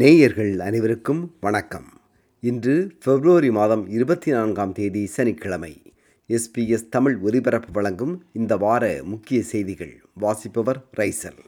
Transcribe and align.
நேயர்கள் 0.00 0.58
அனைவருக்கும் 0.58 1.34
வணக்கம். 1.40 1.86
இன்று 2.40 2.90
பிப்ரவரி 3.04 3.50
மாதம் 3.50 3.88
இருபத்தி 3.88 4.30
நான்காம் 4.30 4.72
தேதி 4.72 5.06
சனிக்கிழமை. 5.06 5.82
எஸ்பிஎஸ் 6.28 6.88
தமிழ் 6.90 7.18
ஒலிபரப்பு 7.18 7.72
வழங்கும் 7.72 8.24
இந்த 8.32 8.56
வார 8.56 9.00
முக்கிய 9.04 9.42
செய்திகள். 9.42 10.02
வாசிப்பவர் 10.14 10.84
ரைசல். 10.96 11.40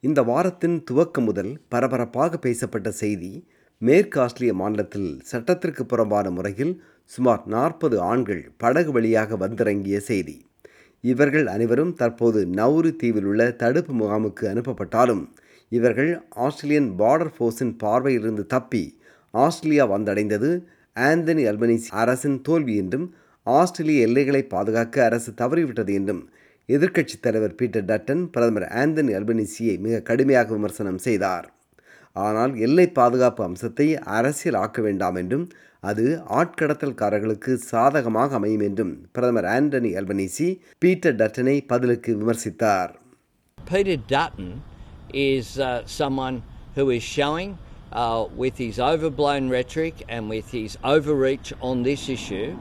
இந்த 0.00 0.22
வாரத்தின் 0.22 0.84
துவக்கம் 0.90 1.24
முதல் 1.24 1.60
பரபரப்பாக 1.68 2.38
பேசப்பட்ட 2.38 2.90
செய்தி 2.90 3.48
மேற்கு 3.78 4.20
ஆஸ்திரேலிய 4.20 4.58
மாநிலத்தில் 4.62 5.20
சட்டத்திற்கு 5.22 5.86
புறம்பான 5.86 6.30
முறையில் 6.30 6.82
சுமார் 7.04 7.46
நாற்பது 7.46 8.00
ஆண்கள் 8.00 8.50
படகு 8.56 8.92
வழியாக 8.92 9.36
வந்திறங்கிய 9.36 10.00
செய்தி. 10.00 10.46
இவர்கள் 11.00 11.46
அனைவரும் 11.46 11.94
தற்போது 11.94 12.46
நவுரு 12.46 12.96
தீவில் 12.96 13.24
உள்ள 13.24 13.50
தடுப்பு 13.50 13.94
முகாமுக்கு 13.94 14.46
அனுப்பப்பட்டாலும் 14.46 15.28
இவர்கள் 15.76 16.10
ஆஸ்திரேலியன் 16.44 16.88
பார்டர் 17.00 17.32
ஃபோர்ஸின் 17.36 17.74
பார்வையிலிருந்து 17.82 18.44
தப்பி 18.54 18.84
ஆஸ்திரேலியா 19.34 19.84
வந்தடைந்தது. 19.92 20.50
ஆந்தனி 20.96 21.42
அல்பனிஸ் 21.50 21.88
அரசின் 22.02 22.38
தோல்வி 22.46 22.74
என்றும் 22.82 23.06
ஆஸ்திரேலிய 23.46 24.06
எல்லைகளை 24.06 24.42
பாதுகாக்க 24.54 25.04
அரசு 25.04 25.30
தவறிவிட்டது 25.40 25.92
என்றும் 25.98 26.22
எதிர்க்கட்சித் 26.68 27.24
தலைவர் 27.26 27.54
பீட்டர் 27.60 27.86
டட்டன் 27.90 28.22
பிரதமர் 28.34 28.66
ஆந்தனி 28.80 29.12
அல்பனிசியை 29.18 29.74
மிக 29.84 30.00
கடுமையாக 30.08 30.52
விமர்சனம் 30.56 31.00
செய்தார். 31.06 31.46
ஆனால் 32.16 32.52
எல்லை 32.66 32.86
பாதுகாப்பு 32.98 33.42
அம்சத்தை 33.44 33.86
அரசியல் 34.18 34.58
ஆக்க 34.62 34.78
வேண்டாம் 34.86 35.18
என்றும் 35.22 35.46
அது 35.90 36.04
ஆட்கடத்தல்காரர்களுக்கு 36.38 37.52
சாதகமாக 37.70 38.34
அமையும் 38.38 38.64
என்றும் 38.68 38.92
பிரதமர் 39.12 39.48
ஆண்டனி 39.56 39.92
அல்பனீசி 40.00 40.48
பீட்டர் 40.84 41.18
டட்டனை 41.22 41.56
பதிலுக்கு 41.72 42.12
விமர்சித்தார். 42.22 42.92
Peter 43.58 43.96
Dutton 44.12 44.50
is 45.12 45.58
uh, 45.58 45.82
someone 45.86 46.42
who 46.74 46.90
is 46.90 47.02
showing, 47.02 47.58
uh, 47.92 48.26
with 48.34 48.56
his 48.56 48.78
overblown 48.78 49.48
rhetoric 49.48 50.04
and 50.08 50.28
with 50.28 50.50
his 50.50 50.78
overreach 50.84 51.52
on 51.60 51.82
this 51.82 52.08
issue, 52.08 52.56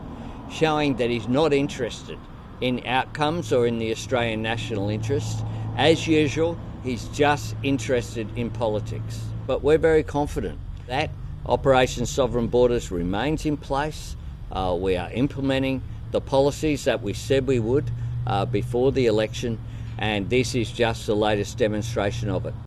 showing 0.52 0.96
that 0.98 1.10
he's 1.10 1.28
not 1.28 1.54
interested 1.54 2.18
in 2.62 2.86
outcomes 2.86 3.54
or 3.54 3.68
in 3.68 3.80
the 3.80 3.92
Australian 3.92 4.42
national 4.42 4.90
interest. 4.90 5.44
As 5.78 6.08
usual, 6.08 6.58
he's 6.84 7.06
just 7.10 7.56
interested 7.64 8.28
in 8.38 8.50
politics. 8.50 9.22
But 9.48 9.64
we're 9.64 9.78
very 9.78 10.04
confident 10.04 10.60
that 10.88 11.10
Operation 11.46 12.06
Sovereign 12.06 12.48
Borders 12.48 12.92
remains 12.92 13.46
in 13.46 13.58
place. 13.58 14.16
Uh, 14.52 14.76
we 14.80 14.98
are 14.98 15.12
implementing 15.12 15.82
the 16.12 16.22
policies 16.22 16.86
that 16.86 17.02
we 17.02 17.14
said 17.14 17.48
we 17.48 17.60
would 17.60 17.90
uh, 18.28 18.46
before 18.46 18.92
the 18.92 19.06
election, 19.06 19.60
and 20.00 20.30
this 20.30 20.56
is 20.56 20.72
just 20.72 21.06
the 21.06 21.16
latest 21.16 21.58
demonstration 21.58 22.30
of 22.30 22.46
it. 22.46 22.58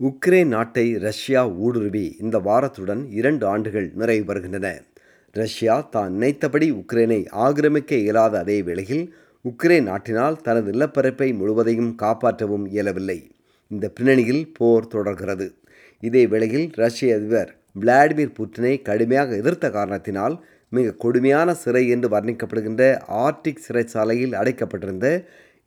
Ukraine 0.00 0.48
நாட்டை 0.48 0.84
Russia 0.98 1.42
ஊடுருவி 1.64 2.04
இந்த 2.20 2.36
வாரத்துடன் 2.38 3.02
இரண்டு 3.10 3.44
ஆண்டுகள் 3.46 3.86
நிறைவு 3.94 4.24
வருகின்றன 4.24 4.68
Russia 5.34 5.74
தான் 5.94 6.12
நினைத்தபடி 6.12 6.68
உக்ரைனை 6.72 7.18
ஆக்கிரமிக்க 7.44 7.92
இயலாத 7.96 8.38
அதே 8.38 8.62
வேளையில் 8.62 9.04
உக்ரைன் 9.44 9.86
நாட்டினால் 9.90 10.40
தனது 10.42 10.68
நிலப்பரப்பை 10.72 11.28
முழுவதையும் 11.40 11.92
காப்பாற்றவும் 12.02 12.66
இயலவில்லை. 12.66 13.18
இந்த 13.70 13.86
பின்னணியில் 13.88 14.44
போர் 14.52 14.90
தொடர்கிறது. 14.94 15.46
இதே 16.02 16.26
வேளையில் 16.26 16.66
ரஷ்ய 16.82 17.16
அதிபர் 17.16 17.50
விளாடிமிர் 17.80 18.36
புட்டினை 18.38 18.74
கடுமையாக 18.82 19.36
எதிர்த்த 19.36 19.70
காரணத்தினால் 19.70 20.36
மிக 20.72 20.94
கொடுமையான 21.04 21.48
சிறை 21.54 21.84
என்று 21.88 22.08
வர்ணிக்கப்படுகின்ற 22.08 22.82
ஆர்டிக் 23.24 23.64
சிறைச்சாலையில் 23.66 24.36
அடைக்கப்பட்டிருந்த 24.40 25.08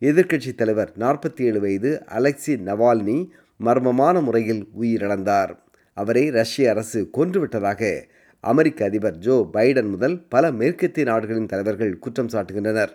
எதிர்க்கட்சித் 0.00 0.54
தலைவர் 0.54 0.92
நாற்பத்தி 0.98 1.42
ஏழு 1.42 1.60
வயது 1.60 2.02
அலெக்சி 2.16 2.52
நவால்னி 2.66 3.16
மர்மமான 3.64 4.22
முறையில் 4.22 4.68
உயிரிழந்தார். 4.80 5.52
அவரை 5.94 6.30
ரஷ்ய 6.30 6.70
அரசு 6.70 7.10
கொன்றுவிட்டதாக 7.16 8.04
அமெரிக்க 8.40 8.84
அதிபர் 8.84 9.16
ஜோ 9.16 9.48
பைடன் 9.52 9.90
முதல் 9.90 10.16
பல 10.28 10.52
மேற்கத்திய 10.52 11.06
நாடுகளின் 11.06 11.46
தலைவர்கள் 11.46 11.98
குற்றம் 11.98 12.28
சாட்டுகின்றனர். 12.28 12.92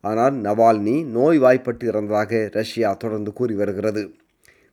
ஆனால் 0.00 0.34
நவால்னி 0.40 1.04
நோய்வாய்ப்பட்டு 1.06 1.90
இறந்ததாக 1.92 2.48
ரஷ்யா 2.52 2.94
தொடர்ந்து 2.94 3.32
கூறி 3.32 3.54
வருகிறது. 3.54 4.14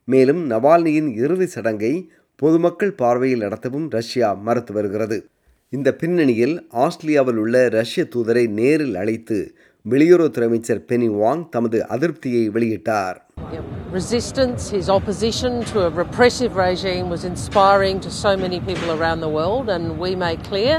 மேலும் 0.04 0.50
நவால்னியின் 0.52 1.10
இறுதி 1.16 1.46
சடங்கை 1.46 2.10
பொதுமக்கள் 2.36 2.94
பார்வையில் 2.94 3.42
நடத்தவும் 3.42 3.90
ரஷ்யா 3.90 4.34
மறுத்து 4.34 4.74
வருகிறது. 4.74 5.26
இந்த 5.70 5.96
பின்னணியில் 5.96 6.68
ஆஸ்திரேலியாவில் 6.70 7.36
உள்ள 7.36 7.70
ரஷ்ய 7.70 8.08
தூதரை 8.16 8.48
நேரில் 8.50 8.96
அழைத்து 8.96 9.56
வெளியுறவுத்துறை 9.86 10.46
அமைச்சர் 10.48 10.82
பெனி 10.90 11.08
வாங் 11.20 11.44
தமது 11.54 11.80
அதிருப்தியை 11.96 12.46
வெளியிட்டார் 12.56 13.18
resistance, 13.94 14.62
his 14.70 14.88
opposition 14.90 15.54
to 15.66 15.78
a 15.82 15.90
repressive 15.92 16.56
regime 16.58 17.06
was 17.10 17.24
inspiring 17.24 17.96
to 18.00 18.10
so 18.16 18.32
many 18.38 18.60
people 18.60 18.90
around 18.92 19.20
the 19.20 19.32
world, 19.38 19.68
and 19.76 19.86
we 19.98 20.10
made 20.18 20.42
clear 20.44 20.76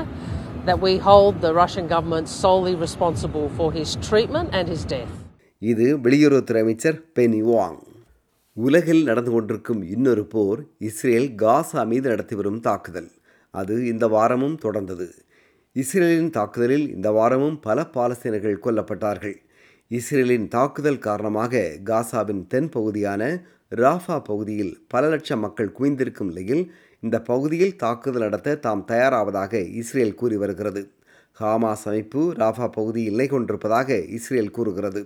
that 0.67 0.79
we 0.81 0.93
hold 1.01 1.41
the 1.41 1.53
Russian 1.53 1.87
government 1.87 2.27
solely 2.43 2.75
responsible 2.77 3.47
for 3.59 3.69
his 3.73 3.89
treatment 4.09 4.51
and 4.53 4.67
his 4.75 4.85
death. 4.95 5.15
இது 5.63 5.87
வெளியுறவுத்துறை 6.05 6.61
அமைச்சர் 6.61 6.99
பெனி 7.19 7.41
வாங் 7.49 7.81
உலகில் 8.57 9.03
நடந்து 9.03 9.33
கொண்டிருக்கும் 9.35 9.83
இன்னொரு 9.95 10.25
போர் 10.27 10.61
Israel 10.89 11.29
Gaza 11.43 11.83
மீது 11.91 12.07
நடத்தி 12.13 12.37
வரும் 12.41 12.63
தாக்குதல் 12.69 13.11
அது 13.55 13.75
இந்த 13.87 14.05
வாரமும் 14.09 14.57
தொடர்ந்தது 14.65 15.09
இஸ்ரேலின் 15.77 16.33
தாக்குதலில் 16.37 16.87
இந்த 16.95 17.09
வாரமும் 17.17 17.59
பல 17.67 17.79
பாலஸ்தீனர்கள் 17.95 18.63
கொல்லப்பட்டார்கள். 18.65 19.37
இஸ்ரேலின் 19.91 20.47
தாக்குதல் 20.55 20.99
காரணமாக 21.05 21.61
காசாவின் 21.91 22.41
தென்பகுதியான 22.53 23.23
ராஃபா 23.73 24.17
பகுதியில் 24.29 24.73
பல 24.89 25.03
லட்சம் 25.09 25.43
மக்கள் 25.45 25.71
குவிந்திருக்கும் 25.77 26.31
நிலையில் 26.31 26.65
இந்த 27.03 27.17
பகுதியில் 27.21 27.77
தாக்குதல் 27.77 28.25
நடத்த 28.27 28.57
தாம் 28.67 28.85
தயாராவதாக 28.91 29.63
இஸ்ரேல் 29.81 30.19
கூறி 30.21 30.37
வருகிறது. 30.37 30.83
ஹாமாஸ் 31.37 31.87
அமைப்பு 31.91 32.23
ராஃபா 32.43 32.67
பகுதியில் 32.79 33.15
நிலை 33.15 33.29
கொண்டிருப்பதாக 33.29 33.99
இஸ்ரேல் 34.19 34.55
கூறுகிறது. 34.57 35.03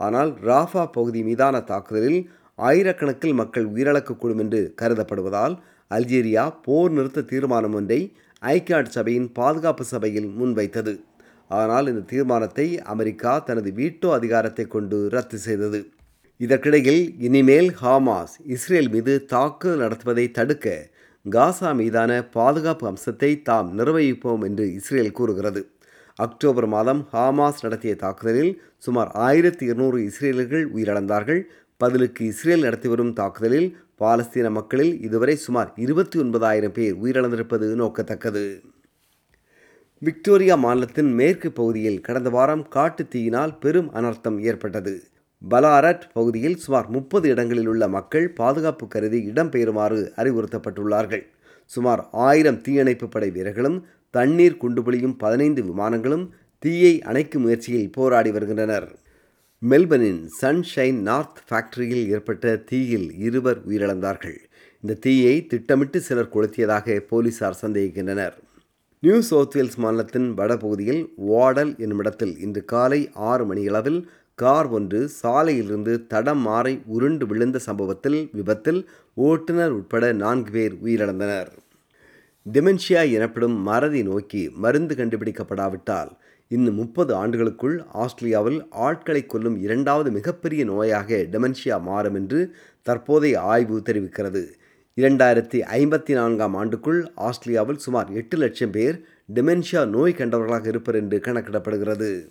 ஆனால் 0.00 0.30
ராஃபா 0.50 0.84
பகுதி 0.98 1.22
மீதான 1.22 1.64
தாக்குதலில் 1.72 2.20
ஆயிரக்கணக்கில் 2.58 3.38
மக்கள் 3.40 3.66
உயிரிழக்கக்கூடும் 3.74 4.42
என்று 4.44 4.60
கருதப்படுவதால் 4.82 5.56
அல்ஜீரியா 5.90 6.44
போர் 6.66 6.92
நிறுத்த 6.92 7.26
தீர்மானம் 7.32 7.74
ஒன்றை 7.74 8.00
ஐக்கிய 8.52 8.78
சபையின் 8.96 9.28
பாதுகாப்பு 9.38 9.84
சபையில் 9.90 10.28
முன்வைத்தது. 10.38 10.94
ஆனால் 11.58 11.86
இந்த 11.90 12.02
தீர்மானத்தை 12.12 12.66
அமெரிக்கா 12.92 13.32
தனது 13.48 13.70
வீட்டோ 13.78 14.08
அதிகாரத்தை 14.18 14.64
கொண்டு 14.74 14.98
ரத்து 15.14 15.38
செய்தது. 15.46 15.80
இதற்கிடையில் 16.40 17.02
இனிமேல் 17.26 17.70
ஹாமாஸ் 17.82 18.34
இஸ்ரேல் 18.54 18.90
மீது 18.94 19.12
தாக்குதல் 19.32 19.82
நடத்துவதை 19.84 20.26
தடுக்க 20.38 20.72
காசா 21.26 21.70
மீதான 21.80 22.12
பாதுகாப்பு 22.36 22.84
அம்சத்தை 22.90 23.30
தாம் 23.48 23.68
நிர்வகிப்போம் 23.78 24.42
என்று 24.48 24.64
இஸ்ரேல் 24.78 25.16
கூறுகிறது. 25.18 25.62
அக்டோபர் 26.18 26.66
மாதம் 26.74 27.00
ஹாமாஸ் 27.12 27.62
நடத்திய 27.64 27.92
தாக்குதலில் 28.02 28.52
சுமார் 28.86 29.10
ஆயிரத்தி 29.26 29.64
இருநூறு 29.70 29.98
இஸ்ரேலர்கள் 30.08 30.64
உயிரிழந்தார்கள். 30.74 31.40
பதிலுக்கு 31.84 32.22
இஸ்ரேல் 32.32 32.64
நடத்தி 32.66 32.88
வரும் 32.88 33.14
தாக்குதலில் 33.18 33.66
பாலஸ்தீன 34.00 34.50
மக்களில் 34.50 34.92
இதுவரை 35.06 35.34
சுமார் 35.46 35.70
இருபத்தி 35.84 36.16
ஒன்பதாயிரம் 36.18 36.74
பேர் 36.76 36.94
உயிரிழந்திருப்பது 37.02 37.66
நோக்கத்தக்கது. 37.80 38.42
விக்டோரியா 40.02 40.54
மாநிலத்தின் 40.64 41.10
மேற்கு 41.18 41.48
பகுதியில் 41.52 42.00
கடந்த 42.00 42.30
வாரம் 42.36 42.64
காட்டு 42.68 43.04
தீயினால் 43.08 43.54
பெரும் 43.58 43.88
அனர்த்தம் 43.92 44.38
ஏற்பட்டது. 44.50 44.94
பலாரட் 45.42 46.04
பகுதியில் 46.12 46.58
சுமார் 46.64 46.88
முப்பது 46.96 47.28
இடங்களில் 47.34 47.70
உள்ள 47.72 47.88
மக்கள் 47.88 48.26
பாதுகாப்பு 48.40 48.86
கருதி 48.94 49.20
இடம்பெயருமாறு 49.30 50.00
அறிவுறுத்தப்பட்டுள்ளார்கள். 50.20 51.24
சுமார் 51.70 52.02
ஆயிரம் 52.28 52.60
தீயணைப்பு 52.60 53.08
படை 53.08 53.30
வீரர்களும் 53.30 53.78
தண்ணீர் 54.14 54.60
குண்டுபுலியும் 54.62 55.18
பதினைந்து 55.24 55.62
விமானங்களும் 55.62 56.26
தீயை 56.58 56.94
அணைக்கும் 57.10 57.44
முயற்சியில் 57.46 57.92
போராடி 57.92 58.30
வருகின்றனர். 58.30 58.88
மெல்பர்னின் 59.70 60.28
சன்ஷைன் 60.40 60.98
நார்த் 61.00 61.38
ஃபேக்டரியில் 61.48 62.08
ஏற்பட்ட 62.08 62.56
தீயில் 62.56 63.06
இருவர் 63.18 63.60
உயிரிழந்தார்கள். 63.68 64.36
இந்த 64.82 64.94
தீயை 64.94 65.46
திட்டமிட்டு 65.46 66.00
சிலர் 66.00 66.30
கொளுத்தியதாக 66.34 66.96
போலீசார் 67.10 67.58
சந்தேகிக்கின்றனர். 67.62 68.34
நியூ 69.00 69.20
சவுத் 69.20 69.56
வேல்ஸ் 69.56 69.76
மாநிலத்தின் 69.76 70.28
வடபகுதியில் 70.38 71.02
வாடல் 71.16 71.72
என்னுமிடத்தில் 71.78 72.34
இன்று 72.38 72.64
காலை 72.64 73.10
ஆறு 73.14 73.46
மணியளவில் 73.46 74.00
கார் 74.34 74.66
ஒன்று 74.66 75.10
சாலையிலிருந்து 75.22 76.06
தடம் 76.06 76.38
மாறி 76.38 76.80
உருண்டு 76.86 77.26
விழுந்த 77.26 77.58
சம்பவத்தில் 77.58 78.30
விபத்தில் 78.32 78.88
ஓட்டுநர் 79.14 79.70
உட்பட 79.70 80.12
நான்கு 80.12 80.50
பேர் 80.50 80.76
உயிரிழந்தனர். 80.84 81.52
டிமென்ஷியா 82.52 83.10
எனப்படும் 83.10 83.56
மறதி 83.62 84.02
நோக்கி 84.02 84.50
மருந்து 84.54 84.94
கண்டுபிடிக்கப்படாவிட்டால் 84.94 86.10
இன்னும் 86.48 86.74
முப்பது 86.74 87.14
ஆண்டுகளுக்குள் 87.14 87.84
ஆஸ்திரேலியாவில் 87.92 88.66
ஆட்களை 88.70 89.26
கொல்லும் 89.26 89.56
இரண்டாவது 89.60 90.10
மிகப்பெரிய 90.10 90.64
நோயாக 90.64 91.20
டெமென்ஷியா 91.32 91.80
மாறும் 91.80 92.14
என்று 92.14 92.40
தற்போதைய 92.82 93.40
ஆய்வு 93.40 93.82
தெரிவிக்கிறது. 93.84 94.42
இரண்டாயிரத்தி 94.96 95.58
ஐம்பத்தி 95.78 96.12
நான்காம் 96.12 96.56
ஆண்டுக்குள் 96.56 97.00
ஆஸ்திரேலியாவில் 97.14 97.78
சுமார் 97.78 98.10
எட்டு 98.12 98.36
லட்சம் 98.36 98.70
பேர் 98.70 98.98
டெமென்ஷியா 99.34 99.86
நோய் 99.86 100.12
கண்டவர்களாக 100.12 100.68
இருப்பர் 100.68 100.94
என்று 100.94 101.18
கணக்கிடப்படுகிறது. 101.18 102.28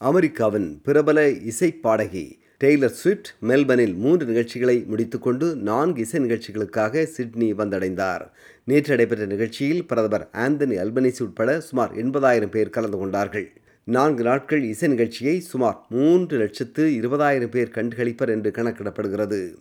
அமெரிக்காவின் 0.00 0.80
பிரபல 0.82 1.28
இசை 1.30 1.72
பாடகி 1.72 2.26
டெய்லர் 2.64 2.94
ஸ்விஃப்ட் 2.98 3.28
மெல்பர்னில் 3.42 3.96
மூன்று 3.96 4.26
நிகழ்ச்சிகளை 4.26 4.84
முடித்துக்கொண்டு 4.88 5.56
நான்கு 5.56 6.00
இசை 6.00 6.20
நிகழ்ச்சிகளுக்காக 6.20 7.02
சிட்னி 7.04 7.52
வந்தடைந்தார். 7.52 8.22
நேற்று 8.64 8.90
நடைபெற்ற 8.90 9.26
நிகழ்ச்சியில் 9.26 9.84
பிரதமர் 9.84 10.28
ஆந்தனி 10.32 10.76
அல்பனிசி 10.84 11.22
உட்பட 11.22 11.60
சுமார் 11.60 11.92
எண்பதாயிரம் 11.94 12.50
பேர் 12.50 12.70
கலந்து 12.70 12.98
கொண்டார்கள். 12.98 13.52
நான்கு 13.84 14.22
நாட்கள் 14.22 14.62
இசை 14.62 14.88
நிகழ்ச்சியை 14.88 15.40
சுமார் 15.40 15.86
மூன்று 15.88 16.38
லட்சத்து 16.38 16.86
இருபதாயிரம் 17.00 17.50
பேர் 17.50 17.74
கண்டுகளிப்பர் 17.74 18.28
என்று 18.28 18.50
கணக்கிடப்படுகிறது. 18.50 19.54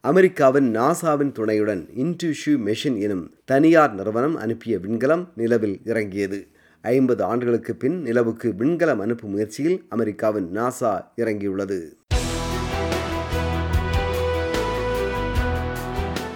அமெரிக்காவின் 0.00 0.76
நாசாவின் 0.76 1.32
துணையுடன் 1.32 1.88
இன்ட்யூஷு 1.96 2.52
மெஷின் 2.66 2.98
எனும் 2.98 3.34
தனியார் 3.44 3.94
நிறுவனம் 3.94 4.36
அனுப்பிய 4.36 4.78
விண்கலம் 4.78 5.28
நிலவில் 5.34 5.80
இறங்கியது. 5.84 6.48
ஐம்பது 6.80 7.24
ஆண்டுகளுக்கு 7.24 7.74
பின் 7.74 8.02
நிலவுக்கு 8.02 8.54
விண்கலம் 8.58 8.98
அனுப்பும் 8.98 9.30
முயற்சியில் 9.30 9.86
அமெரிக்காவின் 9.88 10.56
நாசா 10.56 11.04
இறங்கியுள்ளது. 11.16 11.78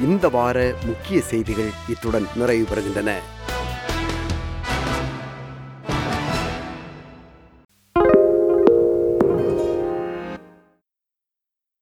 இந்த 0.01 0.29
வார 0.29 0.75
முக்கிய 0.87 1.21
செய்திகள் 1.21 1.71
இத்துடன் 1.89 2.27
நிறைவு 2.37 2.65
பெறுகின்றன 2.65 3.11